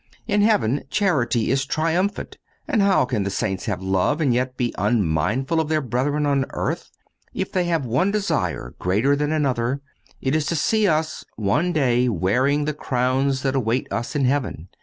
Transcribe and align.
In 0.25 0.41
heaven, 0.41 0.83
charity 0.89 1.51
is 1.51 1.63
triumphant. 1.63 2.39
And 2.67 2.81
how 2.81 3.05
can 3.05 3.21
the 3.21 3.29
saints 3.29 3.65
have 3.65 3.83
love, 3.83 4.19
and 4.19 4.33
yet 4.33 4.57
be 4.57 4.73
unmindful 4.75 5.59
of 5.59 5.69
their 5.69 5.79
brethren 5.79 6.25
on 6.25 6.43
earth? 6.53 6.89
If 7.35 7.51
they 7.51 7.65
have 7.65 7.85
one 7.85 8.09
desire 8.09 8.73
greater 8.79 9.15
than 9.15 9.31
another, 9.31 9.79
it 10.19 10.35
is 10.35 10.47
to 10.47 10.55
see 10.55 10.87
us 10.87 11.23
one 11.35 11.71
day 11.71 12.09
wearing 12.09 12.65
the 12.65 12.73
crowns 12.73 13.43
that 13.43 13.53
await 13.55 13.87
us 13.93 14.15
in 14.15 14.25
heaven. 14.25 14.69